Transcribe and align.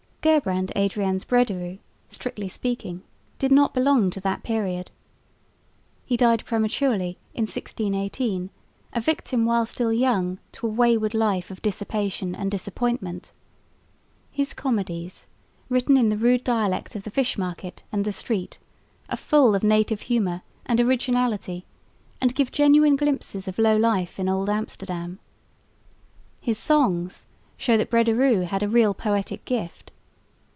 Gerbrand 0.23 0.71
Adriansz 0.75 1.25
Brederôo, 1.25 1.79
strictly 2.07 2.47
speaking, 2.47 3.01
did 3.39 3.51
not 3.51 3.73
belong 3.73 4.11
to 4.11 4.19
that 4.21 4.43
period. 4.43 4.91
He 6.05 6.15
died 6.15 6.45
prematurely 6.45 7.17
in 7.33 7.45
1618, 7.47 8.51
a 8.93 9.01
victim 9.01 9.45
while 9.45 9.65
still 9.65 9.91
young 9.91 10.37
to 10.51 10.67
a 10.67 10.69
wayward 10.69 11.15
life 11.15 11.49
of 11.49 11.63
dissipation 11.63 12.35
and 12.35 12.51
disappointment. 12.51 13.31
His 14.29 14.53
comedies, 14.53 15.25
written 15.69 15.97
in 15.97 16.09
the 16.09 16.17
rude 16.17 16.43
dialect 16.43 16.95
of 16.95 17.01
the 17.01 17.09
fish 17.09 17.35
market 17.35 17.81
and 17.91 18.05
the 18.05 18.11
street, 18.11 18.59
are 19.09 19.17
full 19.17 19.55
of 19.55 19.63
native 19.63 20.01
humour 20.01 20.43
and 20.67 20.79
originality 20.79 21.65
and 22.21 22.35
give 22.35 22.51
genuine 22.51 22.95
glimpses 22.95 23.47
of 23.47 23.57
low 23.57 23.75
life 23.75 24.19
in 24.19 24.29
old 24.29 24.51
Amsterdam. 24.51 25.17
His 26.39 26.59
songs 26.59 27.25
show 27.57 27.75
that 27.75 27.89
Brederôo 27.89 28.45
had 28.45 28.61
a 28.61 28.69
real 28.69 28.93
poetic 28.93 29.45
gift. 29.45 29.87